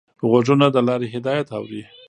[0.29, 1.81] غوږونه د لارې هدایت اوري